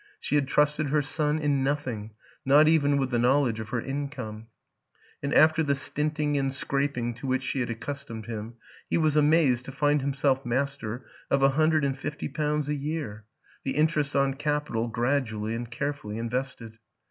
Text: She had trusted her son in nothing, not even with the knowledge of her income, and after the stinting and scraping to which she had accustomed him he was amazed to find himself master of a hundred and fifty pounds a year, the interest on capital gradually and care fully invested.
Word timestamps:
She 0.19 0.33
had 0.33 0.47
trusted 0.47 0.87
her 0.87 1.03
son 1.03 1.37
in 1.37 1.61
nothing, 1.63 2.13
not 2.43 2.67
even 2.67 2.97
with 2.97 3.11
the 3.11 3.19
knowledge 3.19 3.59
of 3.59 3.69
her 3.69 3.79
income, 3.79 4.47
and 5.21 5.31
after 5.31 5.61
the 5.61 5.75
stinting 5.75 6.39
and 6.39 6.51
scraping 6.51 7.13
to 7.13 7.27
which 7.27 7.43
she 7.43 7.59
had 7.59 7.69
accustomed 7.69 8.25
him 8.25 8.55
he 8.89 8.97
was 8.97 9.15
amazed 9.15 9.63
to 9.65 9.71
find 9.71 10.01
himself 10.01 10.43
master 10.43 11.05
of 11.29 11.43
a 11.43 11.49
hundred 11.49 11.85
and 11.85 11.99
fifty 11.99 12.27
pounds 12.27 12.67
a 12.67 12.73
year, 12.73 13.25
the 13.63 13.75
interest 13.77 14.15
on 14.15 14.33
capital 14.33 14.87
gradually 14.87 15.53
and 15.53 15.69
care 15.69 15.93
fully 15.93 16.17
invested. 16.17 16.79